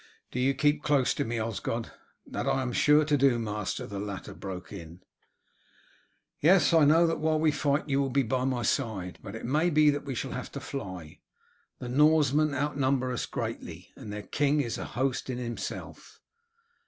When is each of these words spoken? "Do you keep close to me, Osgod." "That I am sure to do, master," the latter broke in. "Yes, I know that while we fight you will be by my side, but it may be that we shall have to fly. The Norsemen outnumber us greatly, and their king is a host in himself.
"Do 0.31 0.39
you 0.39 0.55
keep 0.55 0.81
close 0.81 1.13
to 1.13 1.23
me, 1.23 1.37
Osgod." 1.37 1.91
"That 2.25 2.47
I 2.47 2.63
am 2.63 2.71
sure 2.73 3.05
to 3.05 3.15
do, 3.15 3.37
master," 3.37 3.85
the 3.85 3.99
latter 3.99 4.33
broke 4.33 4.73
in. 4.73 5.01
"Yes, 6.39 6.73
I 6.73 6.85
know 6.85 7.05
that 7.05 7.19
while 7.19 7.39
we 7.39 7.51
fight 7.51 7.87
you 7.87 8.01
will 8.01 8.09
be 8.09 8.23
by 8.23 8.43
my 8.45 8.63
side, 8.63 9.19
but 9.21 9.35
it 9.35 9.45
may 9.45 9.69
be 9.69 9.91
that 9.91 10.05
we 10.05 10.15
shall 10.15 10.31
have 10.31 10.51
to 10.53 10.59
fly. 10.59 11.19
The 11.77 11.87
Norsemen 11.87 12.55
outnumber 12.55 13.11
us 13.11 13.27
greatly, 13.27 13.91
and 13.95 14.11
their 14.11 14.23
king 14.23 14.59
is 14.59 14.79
a 14.79 14.85
host 14.97 15.29
in 15.29 15.37
himself. 15.37 16.19